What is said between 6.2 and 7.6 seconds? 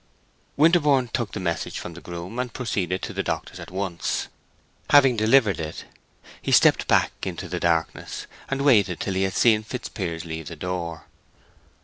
he stepped back into the